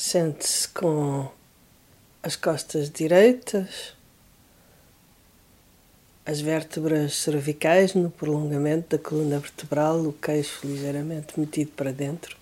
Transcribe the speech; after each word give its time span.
Sente-se 0.00 0.68
com 0.68 1.28
as 2.22 2.36
costas 2.36 2.88
direitas, 2.88 3.94
as 6.24 6.40
vértebras 6.40 7.16
cervicais 7.16 7.94
no 7.94 8.08
prolongamento 8.08 8.96
da 8.96 9.02
coluna 9.02 9.40
vertebral, 9.40 9.98
o 10.02 10.12
queixo 10.12 10.64
ligeiramente 10.64 11.38
metido 11.38 11.72
para 11.72 11.92
dentro. 11.92 12.36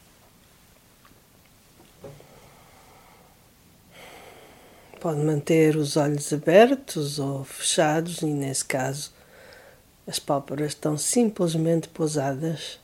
Pode 5.01 5.21
manter 5.21 5.77
os 5.77 5.97
olhos 5.97 6.31
abertos 6.35 7.19
ou 7.19 7.43
fechados, 7.43 8.21
e 8.21 8.27
nesse 8.27 8.67
caso 8.67 9.11
as 10.07 10.19
pálpebras 10.19 10.73
estão 10.73 10.99
simplesmente 10.99 11.88
pousadas 11.88 12.79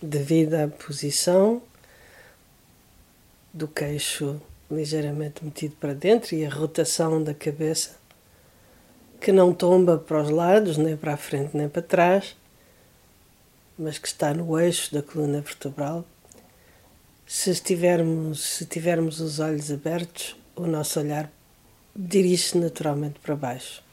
devido 0.00 0.54
à 0.54 0.68
posição 0.68 1.62
do 3.52 3.66
queixo 3.66 4.40
ligeiramente 4.70 5.44
metido 5.44 5.76
para 5.76 5.94
dentro 5.94 6.34
e 6.34 6.44
a 6.44 6.50
rotação 6.50 7.22
da 7.22 7.32
cabeça 7.32 7.96
que 9.20 9.32
não 9.32 9.52
tomba 9.52 9.98
para 9.98 10.22
os 10.22 10.30
lados, 10.30 10.76
nem 10.76 10.96
para 10.96 11.14
a 11.14 11.16
frente 11.16 11.56
nem 11.56 11.68
para 11.68 11.82
trás, 11.82 12.36
mas 13.78 13.98
que 13.98 14.08
está 14.08 14.34
no 14.34 14.58
eixo 14.58 14.92
da 14.92 15.02
coluna 15.02 15.40
vertebral. 15.40 16.04
Se 17.26 17.50
estivermos, 17.50 18.40
se 18.40 18.66
tivermos 18.66 19.20
os 19.20 19.40
olhos 19.40 19.70
abertos, 19.70 20.36
o 20.54 20.66
nosso 20.66 21.00
olhar 21.00 21.30
dirige-se 21.94 22.58
naturalmente 22.58 23.18
para 23.20 23.34
baixo. 23.34 23.85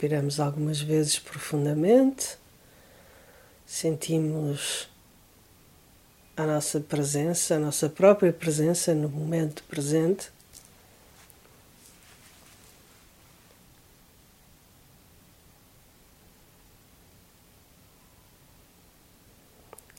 Respiramos 0.00 0.40
algumas 0.40 0.80
vezes 0.80 1.18
profundamente, 1.18 2.38
sentimos 3.66 4.88
a 6.34 6.46
nossa 6.46 6.80
presença, 6.80 7.56
a 7.56 7.58
nossa 7.58 7.86
própria 7.86 8.32
presença 8.32 8.94
no 8.94 9.10
momento 9.10 9.62
presente. 9.64 10.32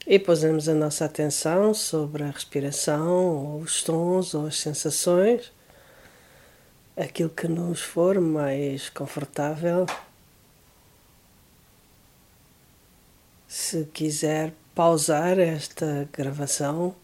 E 0.07 0.17
posamos 0.17 0.67
a 0.67 0.73
nossa 0.73 1.05
atenção 1.05 1.75
sobre 1.75 2.23
a 2.23 2.31
respiração, 2.31 3.35
ou 3.35 3.59
os 3.59 3.83
tons, 3.83 4.33
ou 4.33 4.47
as 4.47 4.57
sensações 4.57 5.51
aquilo 7.01 7.29
que 7.29 7.47
nos 7.47 7.81
for 7.81 8.19
mais 8.19 8.89
confortável. 8.89 9.85
Se 13.47 13.85
quiser 13.85 14.53
pausar 14.75 15.39
esta 15.39 16.07
gravação, 16.13 16.95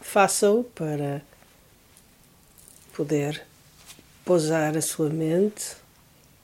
faça-o 0.00 0.64
para 0.64 1.22
poder 2.94 3.44
pousar 4.24 4.76
a 4.76 4.82
sua 4.82 5.08
mente, 5.08 5.76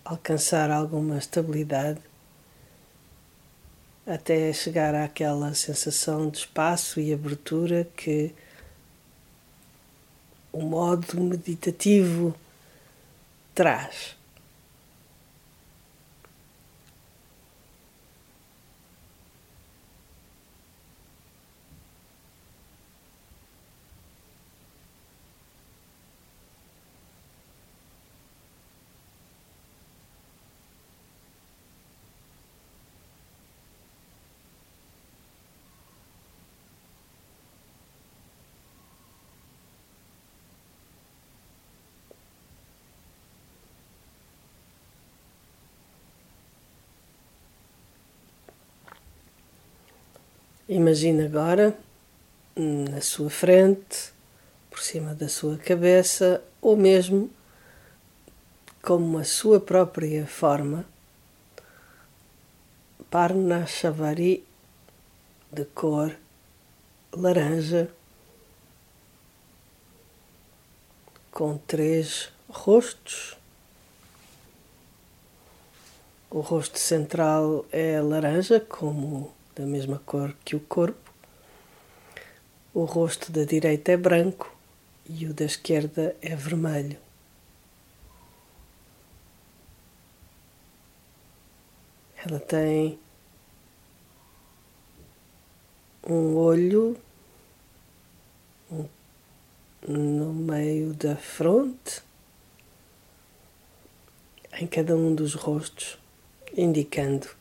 alcançar 0.05 0.71
alguma 0.71 1.19
estabilidade 1.19 2.01
até 4.07 4.51
chegar 4.55 4.95
àquela 4.95 5.53
sensação 5.53 6.31
de 6.31 6.39
espaço 6.39 6.99
e 6.99 7.13
abertura 7.13 7.87
que 7.95 8.33
o 10.51 10.63
modo 10.63 11.21
meditativo 11.21 12.35
traz. 13.59 14.18
Imagine 50.71 51.25
agora 51.25 51.75
na 52.55 53.01
sua 53.01 53.31
frente, 53.31 54.13
por 54.69 54.81
cima 54.83 55.15
da 55.15 55.27
sua 55.27 55.57
cabeça, 55.57 56.45
ou 56.61 56.77
mesmo 56.77 57.31
como 58.83 59.17
a 59.17 59.25
sua 59.25 59.59
própria 59.59 60.27
forma, 60.27 60.85
Parna 63.11 63.65
Chavari 63.67 64.45
de 65.51 65.65
cor 65.65 66.15
laranja, 67.15 67.91
com 71.33 71.57
três 71.57 72.31
rostos. 72.47 73.39
O 76.31 76.41
rosto 76.41 76.79
central 76.79 77.65
é 77.73 77.99
laranja, 78.03 78.61
como 78.61 79.38
da 79.59 79.67
mesma 79.67 79.99
cor 79.99 80.33
que 80.45 80.55
o 80.55 80.61
corpo. 80.61 81.13
O 82.73 82.85
rosto 82.85 83.33
da 83.33 83.43
direita 83.43 83.91
é 83.91 83.97
branco 83.97 84.57
e 85.05 85.27
o 85.27 85.35
da 85.35 85.45
esquerda 85.45 86.15
é 86.23 86.37
vermelho. 86.37 86.97
Ela 92.25 92.39
tem 92.39 92.99
um 96.07 96.37
olho 96.37 96.97
no 99.89 100.33
meio 100.33 100.93
da 100.95 101.17
fronte, 101.17 102.03
em 104.53 104.67
cada 104.67 104.95
um 104.95 105.15
dos 105.15 105.35
rostos, 105.35 105.99
indicando 106.57 107.38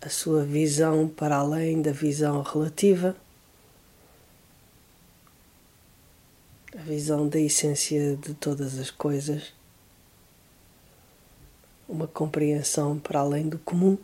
a 0.00 0.08
sua 0.08 0.44
visão 0.44 1.06
para 1.08 1.36
além 1.36 1.82
da 1.82 1.92
visão 1.92 2.42
relativa, 2.42 3.14
a 6.74 6.82
visão 6.82 7.28
da 7.28 7.38
essência 7.38 8.16
de 8.16 8.32
todas 8.34 8.78
as 8.78 8.90
coisas, 8.90 9.52
uma 11.88 12.06
compreensão 12.06 12.98
para 12.98 13.20
além 13.20 13.48
do 13.48 13.58
comum. 13.58 13.98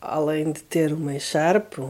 Além 0.00 0.52
de 0.52 0.62
ter 0.62 0.92
uma 0.92 1.14
echarpe 1.14 1.82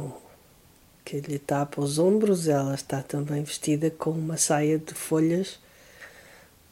que 1.05 1.21
lhe 1.21 1.39
tapa 1.39 1.81
os 1.81 1.99
ombros, 1.99 2.49
ela 2.49 2.75
está 2.75 3.03
também 3.03 3.43
vestida 3.43 3.91
com 3.91 4.11
uma 4.11 4.37
saia 4.37 4.79
de 4.79 4.95
folhas 4.95 5.59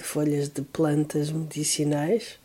de 0.02 0.08
folhas 0.08 0.48
de 0.48 0.62
plantas 0.62 1.30
medicinais. 1.30 2.36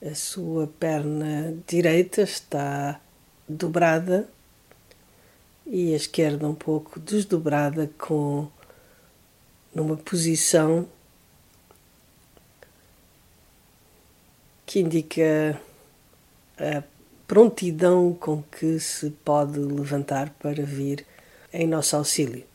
A 0.00 0.14
sua 0.14 0.66
perna 0.66 1.54
direita 1.66 2.22
está 2.22 2.98
dobrada 3.46 4.26
e 5.66 5.92
a 5.92 5.96
esquerda 5.96 6.48
um 6.48 6.54
pouco 6.54 6.98
desdobrada 6.98 7.90
com 7.98 8.48
numa 9.74 9.96
posição 9.96 10.88
que 14.64 14.80
indica 14.80 15.60
a 16.56 16.82
prontidão 17.26 18.14
com 18.14 18.42
que 18.42 18.80
se 18.80 19.10
pode 19.10 19.58
levantar 19.58 20.30
para 20.38 20.64
vir 20.64 21.04
em 21.52 21.66
nosso 21.66 21.96
auxílio. 21.96 22.47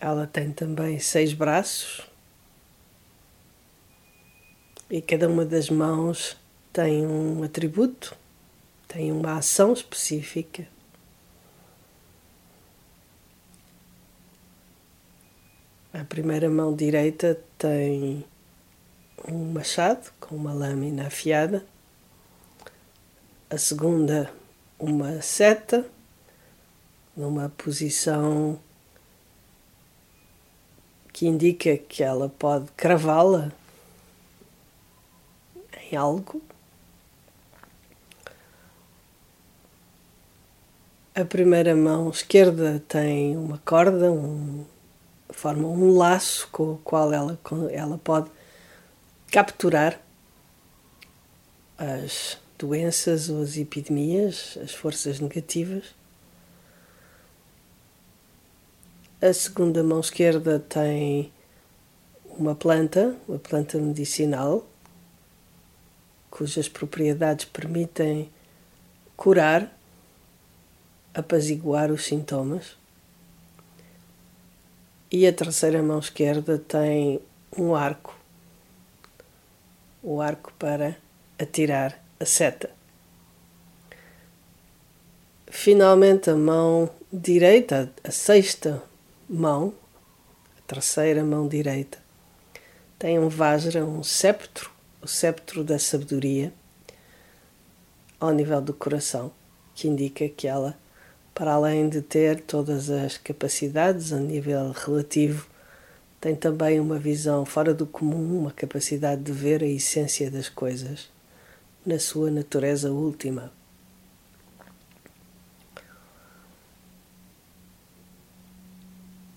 Ela 0.00 0.28
tem 0.28 0.52
também 0.52 1.00
seis 1.00 1.32
braços 1.32 2.06
e 4.88 5.02
cada 5.02 5.28
uma 5.28 5.44
das 5.44 5.68
mãos 5.68 6.36
tem 6.72 7.04
um 7.04 7.42
atributo, 7.42 8.16
tem 8.86 9.10
uma 9.10 9.36
ação 9.36 9.72
específica. 9.72 10.68
A 15.92 16.04
primeira 16.04 16.48
mão 16.48 16.76
direita 16.76 17.36
tem 17.58 18.24
um 19.26 19.50
machado 19.52 20.12
com 20.20 20.36
uma 20.36 20.52
lâmina 20.52 21.08
afiada, 21.08 21.66
a 23.50 23.58
segunda, 23.58 24.32
uma 24.78 25.20
seta, 25.20 25.84
numa 27.16 27.48
posição 27.48 28.60
que 31.18 31.26
indica 31.26 31.76
que 31.76 32.04
ela 32.04 32.28
pode 32.28 32.70
cravá-la 32.76 33.50
em 35.90 35.96
algo. 35.96 36.40
A 41.12 41.24
primeira 41.24 41.74
mão 41.74 42.08
esquerda 42.08 42.80
tem 42.86 43.36
uma 43.36 43.58
corda, 43.64 44.12
um, 44.12 44.64
forma 45.30 45.66
um 45.66 45.96
laço 45.96 46.48
com 46.52 46.74
o 46.74 46.78
qual 46.84 47.12
ela, 47.12 47.36
ela 47.72 47.98
pode 47.98 48.30
capturar 49.32 50.00
as 51.76 52.38
doenças 52.56 53.28
ou 53.28 53.42
as 53.42 53.56
epidemias, 53.56 54.56
as 54.62 54.72
forças 54.72 55.18
negativas. 55.18 55.97
A 59.20 59.32
segunda 59.32 59.82
mão 59.82 59.98
esquerda 59.98 60.60
tem 60.60 61.32
uma 62.38 62.54
planta, 62.54 63.16
uma 63.26 63.36
planta 63.36 63.76
medicinal, 63.76 64.64
cujas 66.30 66.68
propriedades 66.68 67.44
permitem 67.44 68.30
curar, 69.16 69.76
apaziguar 71.12 71.90
os 71.90 72.04
sintomas. 72.04 72.76
E 75.10 75.26
a 75.26 75.32
terceira 75.32 75.82
mão 75.82 75.98
esquerda 75.98 76.56
tem 76.56 77.20
um 77.58 77.74
arco, 77.74 78.16
o 80.00 80.20
arco 80.20 80.52
para 80.60 80.96
atirar 81.36 82.00
a 82.20 82.24
seta. 82.24 82.70
Finalmente, 85.48 86.30
a 86.30 86.36
mão 86.36 86.88
direita, 87.12 87.92
a 88.04 88.12
sexta 88.12 88.86
mão, 89.28 89.74
a 90.56 90.60
terceira 90.66 91.22
mão 91.22 91.46
direita, 91.46 91.98
tem 92.98 93.18
um 93.18 93.28
vajra, 93.28 93.84
um 93.84 94.02
sceptro, 94.02 94.70
o 95.02 95.06
sceptro 95.06 95.62
da 95.62 95.78
sabedoria, 95.78 96.52
ao 98.18 98.32
nível 98.32 98.60
do 98.60 98.72
coração, 98.72 99.30
que 99.74 99.86
indica 99.86 100.28
que 100.28 100.48
ela, 100.48 100.76
para 101.34 101.52
além 101.52 101.88
de 101.88 102.00
ter 102.00 102.40
todas 102.40 102.88
as 102.88 103.18
capacidades 103.18 104.12
a 104.12 104.18
nível 104.18 104.72
relativo, 104.72 105.46
tem 106.20 106.34
também 106.34 106.80
uma 106.80 106.98
visão 106.98 107.44
fora 107.44 107.72
do 107.72 107.86
comum, 107.86 108.40
uma 108.40 108.50
capacidade 108.50 109.22
de 109.22 109.30
ver 109.30 109.62
a 109.62 109.66
essência 109.66 110.30
das 110.30 110.48
coisas 110.48 111.08
na 111.86 111.98
sua 111.98 112.30
natureza 112.30 112.90
última. 112.90 113.52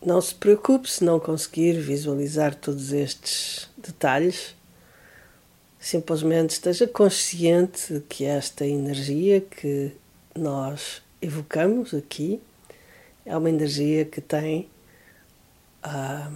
Não 0.03 0.19
se 0.19 0.33
preocupe 0.33 0.89
se 0.89 1.03
não 1.03 1.19
conseguir 1.19 1.73
visualizar 1.79 2.55
todos 2.55 2.91
estes 2.91 3.69
detalhes. 3.77 4.55
Simplesmente 5.79 6.51
esteja 6.51 6.87
consciente 6.87 7.93
de 7.93 7.99
que 8.01 8.25
esta 8.25 8.65
energia 8.65 9.41
que 9.41 9.91
nós 10.35 11.01
evocamos 11.21 11.93
aqui 11.93 12.41
é 13.25 13.35
uma 13.35 13.49
energia 13.49 14.05
que 14.05 14.21
tem 14.21 14.69
ah, 15.83 16.31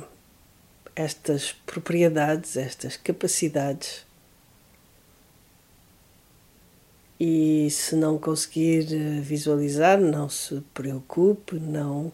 estas 0.95 1.51
propriedades, 1.51 2.57
estas 2.57 2.97
capacidades 2.97 4.05
E 7.19 7.69
se 7.69 7.95
não 7.95 8.17
conseguir 8.17 8.83
visualizar, 9.21 9.99
não 9.99 10.27
se 10.27 10.61
preocupe, 10.73 11.57
não 11.57 12.11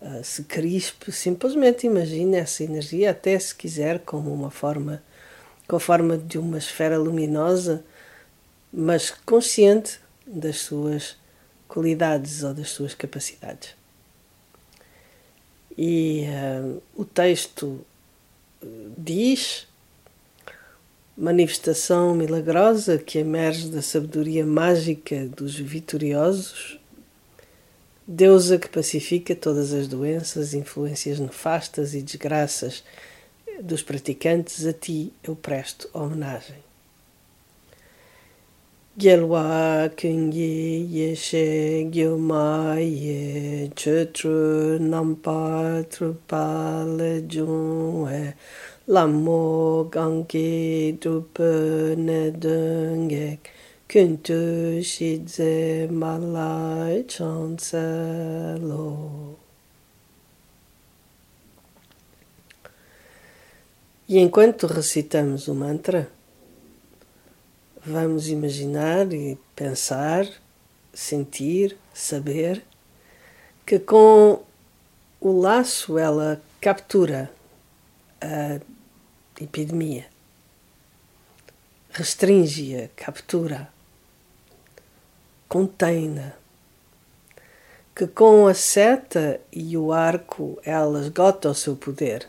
uh, 0.00 0.22
se 0.24 0.44
crispe, 0.44 1.12
simplesmente 1.12 1.86
imagine 1.86 2.36
essa 2.36 2.64
energia, 2.64 3.10
até 3.10 3.38
se 3.38 3.54
quiser, 3.54 4.00
como 4.00 4.32
uma 4.32 4.50
forma, 4.50 5.02
com 5.66 5.76
a 5.76 5.80
forma 5.80 6.16
de 6.16 6.38
uma 6.38 6.58
esfera 6.58 6.98
luminosa, 6.98 7.84
mas 8.72 9.10
consciente 9.10 10.00
das 10.26 10.58
suas 10.60 11.16
qualidades 11.66 12.42
ou 12.42 12.54
das 12.54 12.70
suas 12.70 12.94
capacidades. 12.94 13.76
E 15.76 16.26
uh, 16.28 16.82
o 16.96 17.04
texto 17.04 17.84
diz 18.96 19.68
manifestação 21.16 22.14
milagrosa 22.14 22.96
que 22.96 23.18
emerge 23.18 23.68
da 23.68 23.82
sabedoria 23.82 24.46
mágica 24.46 25.26
dos 25.26 25.56
vitoriosos, 25.56 26.77
deusa 28.08 28.58
que 28.58 28.70
pacifica 28.70 29.36
todas 29.36 29.74
as 29.74 29.86
doenças, 29.86 30.54
influências 30.54 31.20
nefastas 31.20 31.92
e 31.92 32.00
desgraças 32.00 32.82
dos 33.60 33.82
praticantes, 33.82 34.64
a 34.66 34.72
ti 34.72 35.12
eu 35.22 35.36
presto 35.36 35.90
homenagem. 35.92 36.56
Gyalwa 38.96 39.92
Kungye 39.96 40.88
Yeshe 40.90 41.88
Gyoma 41.88 42.80
Ye 42.80 43.70
Chutru 43.76 44.80
Nampa 44.80 45.84
Trupale 45.88 47.24
Junwe 47.28 48.34
Lamo 48.88 49.84
gangi 49.84 50.98
nedungek 51.96 53.57
kuntu 53.88 54.82
shidze 54.82 55.88
malai 55.90 57.06
chancelo. 57.08 58.86
E 64.06 64.18
enquanto 64.18 64.66
recitamos 64.66 65.48
o 65.48 65.54
mantra, 65.54 66.10
vamos 67.84 68.28
imaginar 68.28 69.10
e 69.12 69.38
pensar, 69.56 70.26
sentir, 70.92 71.74
saber 71.94 72.62
que 73.64 73.78
com 73.78 74.42
o 75.18 75.40
laço 75.40 75.96
ela 75.96 76.42
captura 76.60 77.30
a 78.20 78.60
epidemia. 79.40 80.06
Restringe-a, 81.90 82.88
captura, 82.94 83.72
contém-na. 85.48 86.32
Que 87.94 88.06
com 88.06 88.46
a 88.46 88.54
seta 88.54 89.40
e 89.52 89.76
o 89.76 89.92
arco 89.92 90.58
ela 90.64 91.00
esgota 91.00 91.50
o 91.50 91.54
seu 91.54 91.74
poder. 91.74 92.28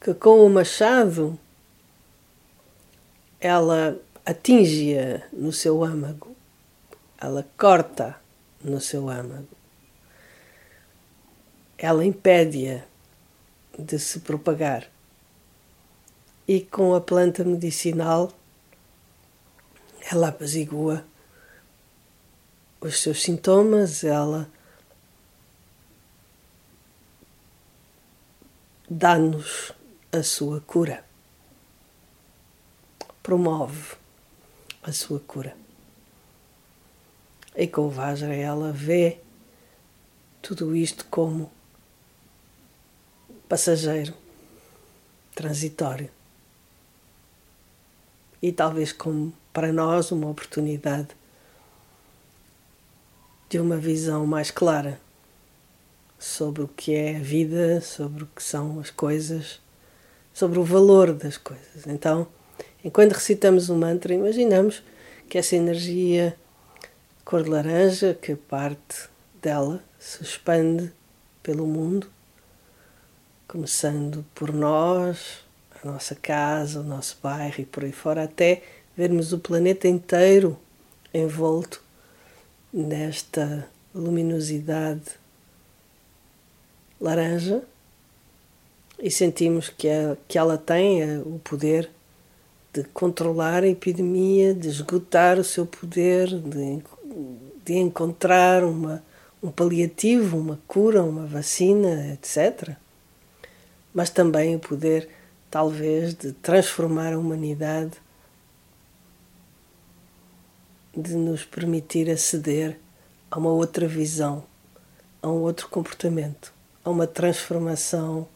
Que 0.00 0.14
com 0.14 0.44
o 0.44 0.50
machado 0.50 1.38
ela 3.40 3.96
atinge-a 4.26 5.22
no 5.32 5.52
seu 5.52 5.84
âmago, 5.84 6.36
ela 7.20 7.46
corta 7.56 8.16
no 8.62 8.80
seu 8.80 9.08
âmago, 9.08 9.48
ela 11.76 12.04
impede-a 12.04 12.82
de 13.78 13.98
se 13.98 14.20
propagar. 14.20 14.86
E 16.46 16.60
com 16.60 16.94
a 16.94 17.00
planta 17.00 17.44
medicinal, 17.44 18.32
ela 20.10 20.28
apazigua 20.28 21.04
os 22.80 23.02
seus 23.02 23.22
sintomas, 23.22 24.02
ela 24.04 24.50
dá-nos 28.88 29.72
a 30.10 30.22
sua 30.22 30.62
cura, 30.62 31.04
promove 33.22 33.96
a 34.82 34.92
sua 34.92 35.20
cura. 35.20 35.54
E 37.54 37.66
com 37.66 37.82
o 37.82 37.90
Vajra 37.90 38.34
ela 38.34 38.72
vê 38.72 39.20
tudo 40.40 40.74
isto 40.74 41.04
como 41.06 41.52
passageiro, 43.46 44.14
transitório. 45.34 46.10
E 48.40 48.52
talvez 48.52 48.92
como 48.92 49.34
para 49.52 49.72
nós 49.72 50.10
uma 50.12 50.28
oportunidade 50.28 51.08
de 53.48 53.58
uma 53.58 53.76
visão 53.76 54.26
mais 54.26 54.50
clara 54.50 55.00
sobre 56.18 56.62
o 56.62 56.68
que 56.68 56.94
é 56.94 57.16
a 57.16 57.20
vida, 57.20 57.80
sobre 57.80 58.24
o 58.24 58.28
que 58.34 58.42
são 58.42 58.80
as 58.80 58.90
coisas, 58.90 59.60
sobre 60.34 60.58
o 60.58 60.64
valor 60.64 61.12
das 61.14 61.36
coisas. 61.36 61.86
Então, 61.86 62.26
enquanto 62.84 63.12
recitamos 63.12 63.68
o 63.68 63.76
mantra, 63.76 64.12
imaginamos 64.12 64.82
que 65.28 65.38
essa 65.38 65.56
energia 65.56 66.36
cor 67.24 67.42
de 67.42 67.50
laranja, 67.50 68.14
que 68.14 68.34
parte 68.34 69.08
dela 69.40 69.82
se 69.98 70.22
expande 70.22 70.90
pelo 71.42 71.66
mundo, 71.66 72.08
começando 73.46 74.24
por 74.34 74.52
nós, 74.52 75.40
a 75.82 75.86
nossa 75.86 76.14
casa, 76.14 76.80
o 76.80 76.84
nosso 76.84 77.18
bairro 77.22 77.60
e 77.60 77.64
por 77.66 77.84
aí 77.84 77.92
fora, 77.92 78.24
até 78.24 78.62
vermos 78.98 79.32
o 79.32 79.38
planeta 79.38 79.86
inteiro 79.86 80.58
envolto 81.14 81.80
nesta 82.72 83.68
luminosidade 83.94 85.04
laranja 87.00 87.62
e 88.98 89.08
sentimos 89.08 89.68
que, 89.68 89.86
é, 89.86 90.16
que 90.26 90.36
ela 90.36 90.58
tem 90.58 91.00
é, 91.00 91.18
o 91.18 91.40
poder 91.44 91.88
de 92.72 92.82
controlar 92.92 93.62
a 93.62 93.68
epidemia, 93.68 94.52
de 94.52 94.66
esgotar 94.66 95.38
o 95.38 95.44
seu 95.44 95.64
poder, 95.64 96.26
de, 96.26 96.82
de 97.64 97.74
encontrar 97.74 98.64
uma, 98.64 99.00
um 99.40 99.48
paliativo, 99.48 100.36
uma 100.36 100.58
cura, 100.66 101.04
uma 101.04 101.24
vacina, 101.24 102.14
etc. 102.14 102.76
Mas 103.94 104.10
também 104.10 104.56
o 104.56 104.58
poder, 104.58 105.08
talvez, 105.48 106.14
de 106.14 106.32
transformar 106.32 107.12
a 107.12 107.18
humanidade, 107.18 107.92
de 111.00 111.14
nos 111.14 111.44
permitir 111.44 112.10
aceder 112.10 112.76
a 113.30 113.38
uma 113.38 113.50
outra 113.50 113.86
visão, 113.86 114.42
a 115.22 115.28
um 115.28 115.42
outro 115.42 115.68
comportamento, 115.68 116.52
a 116.84 116.90
uma 116.90 117.06
transformação 117.06 118.26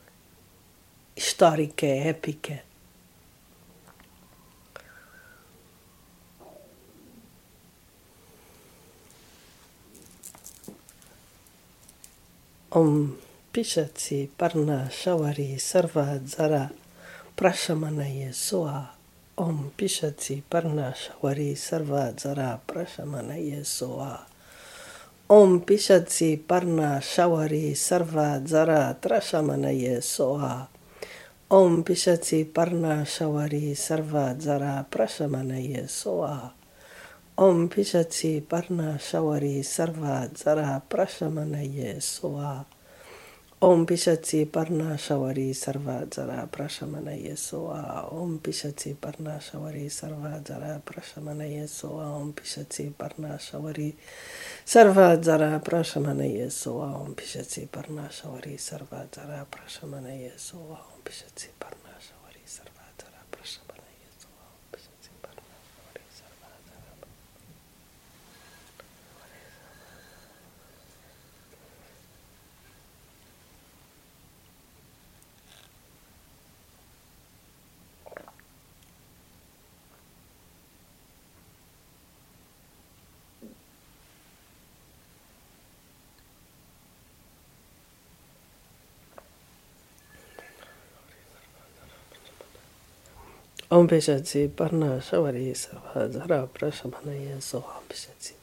histórica, 1.17 1.85
épica. 1.85 2.63
Om 12.71 13.17
Pishatsi 13.53 14.31
Parna 14.39 14.89
Shavari 14.89 15.59
Sarva 15.59 16.19
Zara 16.25 16.71
Prashamanaya 17.37 18.33
Soa 18.33 19.02
Om 19.35 19.73
Pishatsi 19.75 20.43
Parna 20.43 20.93
Shavari 20.93 21.57
Sarva 21.57 22.13
Zara 22.21 22.61
Prashamanaya 22.67 23.65
Soa 23.65 24.27
Om 25.31 25.63
Pishatsi 25.63 26.37
Parna 26.37 27.01
Shavari 27.01 27.73
Sarva 27.73 28.47
Zara 28.47 28.95
Trashamanaye 29.01 30.03
Soa 30.03 30.69
Om 31.51 31.83
Pishatsi 31.83 32.45
Parna 32.53 33.07
Shavari 33.07 33.73
Sarva 33.73 34.39
Zara 34.39 34.85
Prashamanaye 34.91 35.89
Soa 35.89 36.53
Om 37.39 37.71
Pishatsi 37.71 38.43
Parna 38.43 38.99
Shavari 39.01 39.65
Sarva 45.55 46.07
Zara 46.13 46.49
Prashamanaye 46.51 47.37
Soa 47.39 48.09
Om 48.11 48.41
Pishatsi 48.41 48.97
Parna 48.97 49.39
Shavari 49.41 49.89
Sarva 49.89 50.43
Zara 50.47 50.83
Prashamanaye 50.85 51.69
Soa 51.69 52.11
Om 52.19 52.33
Pishatsi 52.35 52.93
Parna 52.95 53.39
Shavari 53.39 53.95
Sarva 54.67 55.25
Zara 55.25 55.61
Prashamanaye 55.61 56.49
Soa 56.51 56.87
Om 57.01 57.05
Pishatsi 57.05 57.05
Parna 57.05 57.05
Shavari 57.07 57.07
Sarva 57.07 57.07
Zara 57.07 57.07
Prashamanaye 57.07 57.07
Soa 57.07 57.07
Om 57.07 57.15
Pishatsi 57.15 57.69
Parna 57.69 58.09
Shavari 58.11 58.59
Sarva 58.59 59.07
Zara 59.15 59.47
Prashamanaye 59.51 60.33
Soa 93.73 93.79
Om 93.79 93.89
Pishatsi 93.89 94.49
Parna 94.49 94.87
Om 94.87 95.01
Peshatsi 95.01 95.01
Parna 95.01 95.01
Shavari 95.01 95.55
Sarva 95.55 96.13
Zara 96.13 96.47
Prashamanaya 96.47 97.41
Soham 97.41 97.83
Peshatsi 97.89 98.42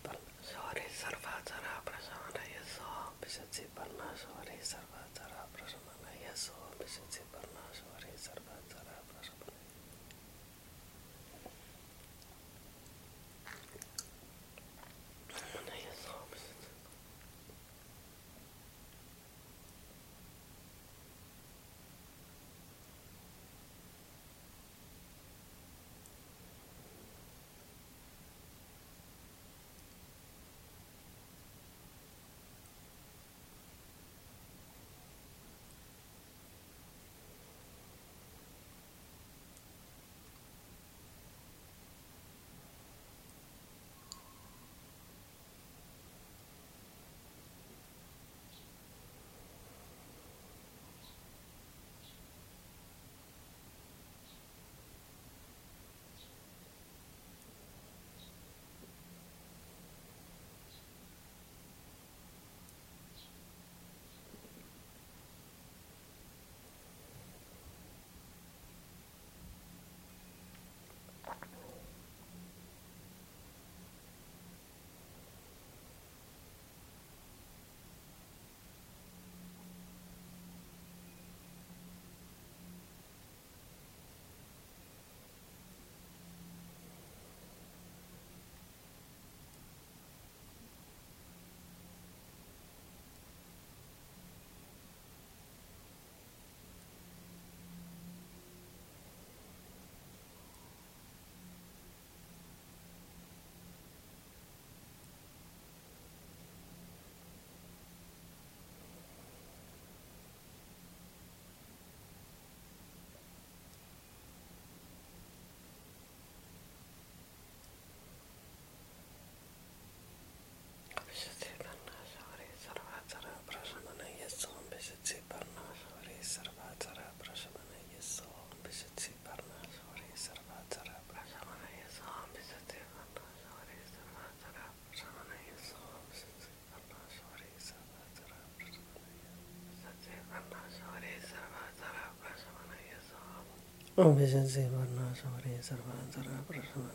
ओम 143.99 144.13
विजन 144.15 144.45
से 144.47 144.61
वर्णा 144.69 145.05
सौरे 145.13 145.61
सर्वांतरा 145.61 146.35
प्रसन्न 146.47 146.87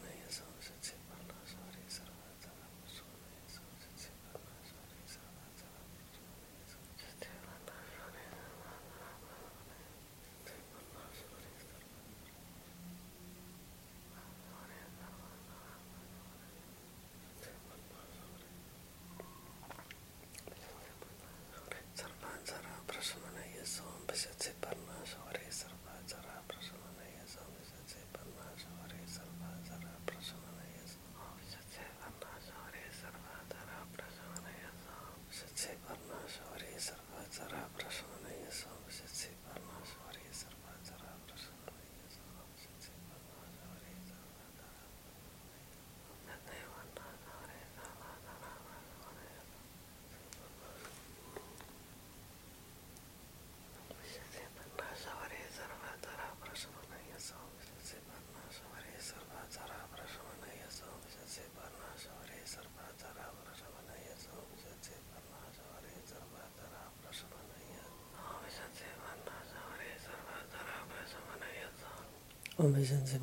Om 72.64 72.73
Vijansi 72.73 73.18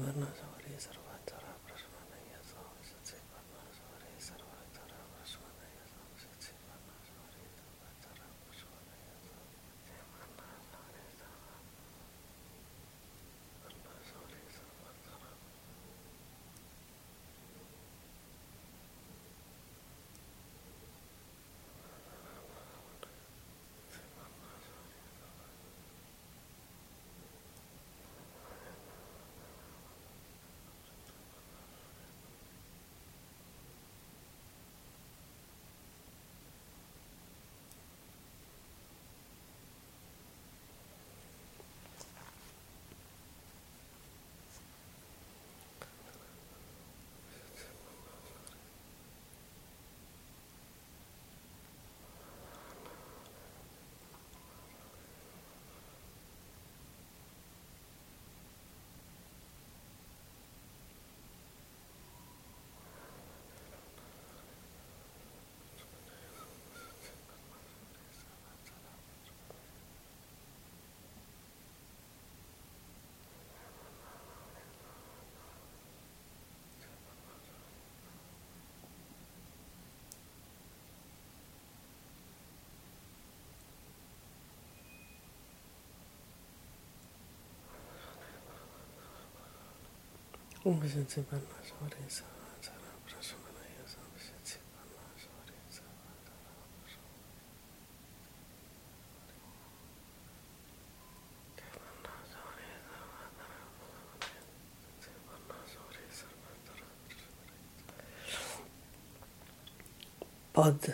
Pode 110.53 110.93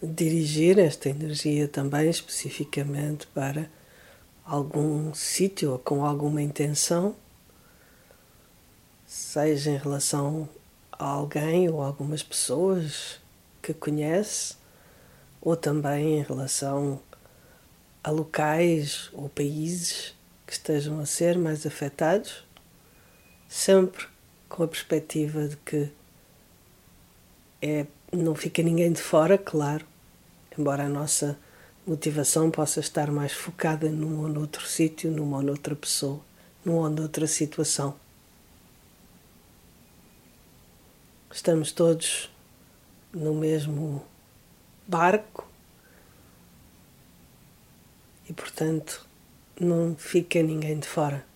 dirigir 0.00 0.78
esta 0.78 1.08
energia 1.08 1.66
também 1.66 2.08
especificamente 2.08 3.26
para 3.26 3.68
algum 4.44 5.12
sítio 5.12 5.72
ou 5.72 5.78
com 5.80 6.04
alguma 6.04 6.40
intenção, 6.40 7.16
seja 9.36 9.70
em 9.70 9.76
relação 9.76 10.48
a 10.90 11.04
alguém 11.04 11.68
ou 11.68 11.82
algumas 11.82 12.22
pessoas 12.22 13.20
que 13.60 13.74
conhece, 13.74 14.54
ou 15.42 15.54
também 15.54 16.20
em 16.20 16.22
relação 16.22 16.98
a 18.02 18.10
locais 18.10 19.10
ou 19.12 19.28
países 19.28 20.14
que 20.46 20.54
estejam 20.54 21.00
a 21.00 21.04
ser 21.04 21.36
mais 21.36 21.66
afetados, 21.66 22.46
sempre 23.46 24.06
com 24.48 24.62
a 24.62 24.68
perspectiva 24.68 25.48
de 25.48 25.56
que 25.58 25.92
é, 27.60 27.86
não 28.10 28.34
fica 28.34 28.62
ninguém 28.62 28.90
de 28.90 29.02
fora, 29.02 29.36
claro, 29.36 29.84
embora 30.58 30.84
a 30.84 30.88
nossa 30.88 31.38
motivação 31.86 32.50
possa 32.50 32.80
estar 32.80 33.10
mais 33.10 33.34
focada 33.34 33.90
num 33.90 34.22
ou 34.22 34.28
noutro 34.28 34.66
sítio, 34.66 35.10
numa 35.10 35.36
ou 35.36 35.42
noutra 35.42 35.76
pessoa, 35.76 36.20
numa 36.64 36.84
ou 36.84 36.90
noutra 36.90 37.26
situação. 37.26 38.05
Estamos 41.36 41.70
todos 41.70 42.30
no 43.12 43.34
mesmo 43.34 44.02
barco 44.88 45.46
e, 48.26 48.32
portanto, 48.32 49.06
não 49.60 49.94
fica 49.96 50.42
ninguém 50.42 50.78
de 50.78 50.88
fora. 50.88 51.26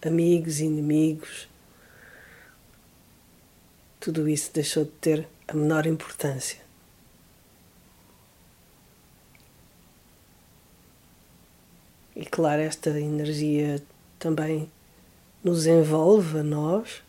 Amigos, 0.00 0.60
inimigos, 0.60 1.50
tudo 4.00 4.26
isso 4.26 4.50
deixou 4.54 4.86
de 4.86 4.92
ter 4.92 5.28
a 5.46 5.52
menor 5.52 5.86
importância. 5.86 6.58
E 12.16 12.24
claro, 12.24 12.62
esta 12.62 12.98
energia 12.98 13.82
também 14.18 14.72
nos 15.44 15.66
envolve 15.66 16.38
a 16.38 16.42
nós, 16.42 17.02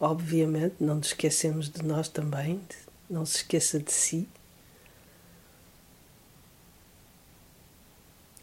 obviamente, 0.00 0.76
não 0.80 0.96
nos 0.96 1.08
esquecemos 1.08 1.68
de 1.68 1.82
nós 1.82 2.08
também, 2.08 2.60
não 3.08 3.24
se 3.24 3.38
esqueça 3.38 3.78
de 3.78 3.92
si. 3.92 4.28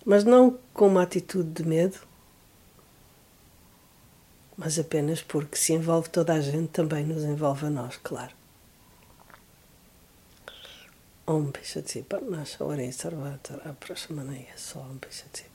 Mas 0.05 0.23
não 0.23 0.59
com 0.73 0.87
uma 0.87 1.03
atitude 1.03 1.49
de 1.49 1.67
medo, 1.67 1.97
mas 4.55 4.77
apenas 4.77 5.21
porque 5.21 5.57
se 5.57 5.73
envolve 5.73 6.09
toda 6.09 6.33
a 6.33 6.41
gente, 6.41 6.69
também 6.69 7.05
nos 7.05 7.23
envolve 7.23 7.65
a 7.65 7.69
nós, 7.69 7.97
claro. 7.97 8.33
Om 11.27 11.51
Bishati 11.51 12.03
Parnasha 12.03 12.63
Vari 12.63 12.91
Sarvatara 12.91 13.75
Prasmanaya 13.79 14.55
Som 14.55 14.99
Bishati 15.01 15.45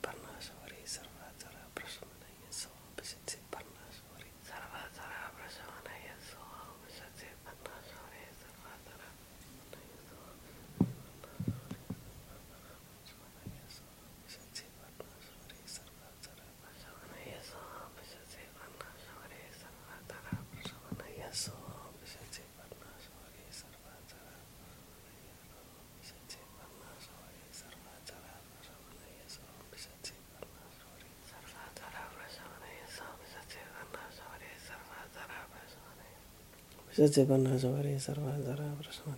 విసర్జ 36.91 37.19
బన్న 37.19 37.49
జవరి 37.57 37.91
సర్వ 37.99 38.25
జర 38.41 38.61
ప్రశ్న 38.79 39.11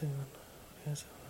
Şey 0.00 0.08
Sen 0.08 0.16
bana. 0.18 1.23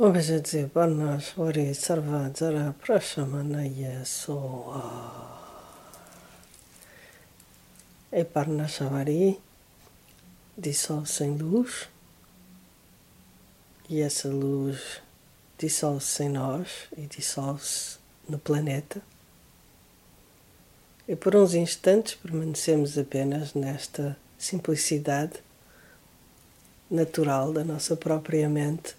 Obhajati 0.00 0.70
Parnashwari 0.72 1.74
Sarvajara 1.74 2.72
Prashamanaya 2.72 4.06
Soa. 4.06 4.80
E 8.12 8.22
Parnashavari 8.22 9.40
dissolve-se 10.56 11.24
em 11.24 11.36
luz 11.36 11.88
e 13.88 14.00
essa 14.00 14.28
luz 14.28 15.00
dissolve-se 15.58 16.22
em 16.22 16.28
nós 16.28 16.86
e 16.96 17.00
dissolve-se 17.08 17.98
no 18.28 18.38
planeta. 18.38 19.02
E 21.08 21.16
por 21.16 21.34
uns 21.34 21.54
instantes 21.54 22.14
permanecemos 22.14 22.96
apenas 22.96 23.52
nesta 23.52 24.16
simplicidade 24.38 25.40
natural 26.88 27.52
da 27.52 27.64
nossa 27.64 27.96
própria 27.96 28.48
mente 28.48 28.94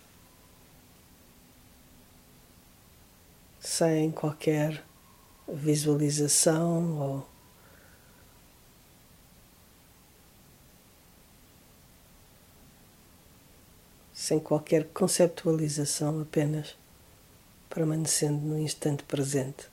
sem 3.59 4.11
qualquer 4.11 4.83
visualização 5.47 6.99
ou 6.99 7.29
sem 14.13 14.39
qualquer 14.39 14.85
conceptualização, 14.89 16.21
apenas 16.21 16.77
permanecendo 17.69 18.45
no 18.45 18.59
instante 18.59 19.03
presente. 19.03 19.67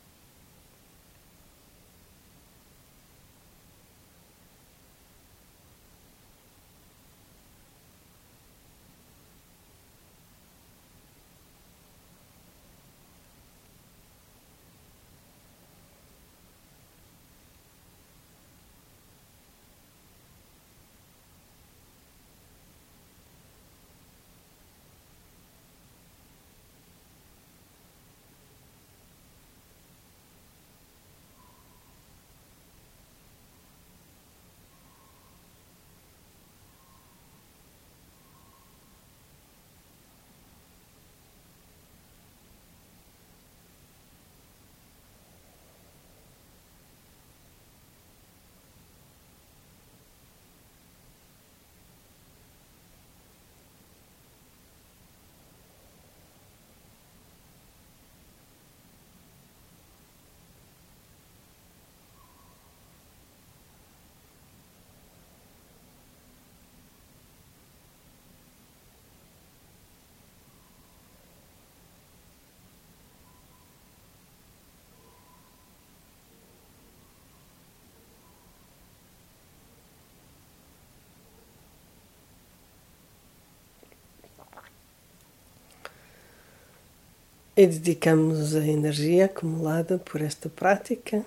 E 87.59 87.67
dedicamos 87.67 88.55
a 88.55 88.67
energia 88.67 89.25
acumulada 89.25 89.97
por 89.97 90.21
esta 90.21 90.47
prática, 90.47 91.25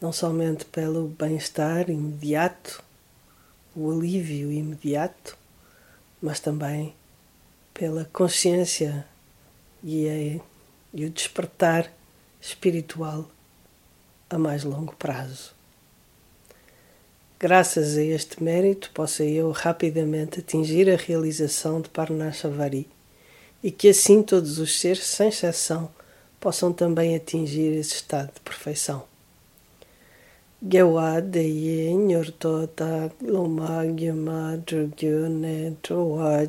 não 0.00 0.10
somente 0.10 0.64
pelo 0.64 1.08
bem-estar 1.08 1.90
imediato, 1.90 2.82
o 3.76 3.90
alívio 3.90 4.50
imediato, 4.50 5.36
mas 6.22 6.40
também 6.40 6.94
pela 7.74 8.06
consciência 8.06 9.04
e, 9.84 10.08
a, 10.08 10.42
e 10.94 11.04
o 11.04 11.10
despertar 11.10 11.92
espiritual 12.40 13.30
a 14.30 14.38
mais 14.38 14.64
longo 14.64 14.96
prazo. 14.96 15.52
Graças 17.38 17.98
a 17.98 18.02
este 18.02 18.42
mérito, 18.42 18.90
possa 18.94 19.24
eu 19.24 19.50
rapidamente 19.50 20.40
atingir 20.40 20.88
a 20.88 20.96
realização 20.96 21.82
de 21.82 21.90
Parnashavari 21.90 22.88
e 23.62 23.70
que 23.70 23.88
assim 23.88 24.22
todos 24.22 24.58
os 24.58 24.78
seres, 24.78 25.04
sem 25.04 25.28
exceção, 25.28 25.90
possam 26.40 26.72
também 26.72 27.14
atingir 27.14 27.76
esse 27.76 27.94
estado 27.94 28.32
de 28.34 28.40
perfeição. 28.40 29.02
Gewa 30.62 31.22
deye 31.22 31.94
nyortota 31.94 33.10
loma 33.22 33.86
gyama 33.96 34.62
drugyo 34.66 35.28
ne 35.30 35.74
trowa. 35.80 36.44